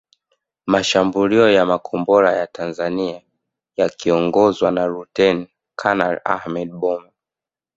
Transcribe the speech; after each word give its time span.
Mashambulio 0.67 1.51
ya 1.51 1.65
makombora 1.65 2.33
ya 2.37 2.47
Tanzania 2.47 3.21
yakiongozwa 3.75 4.71
na 4.71 4.85
Luteni 4.85 5.47
Kanali 5.75 6.19
Ahmed 6.25 6.69
Boma 6.71 7.11